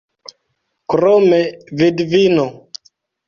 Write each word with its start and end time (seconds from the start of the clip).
Krome, 0.93 1.41
vidvino. 1.83 2.47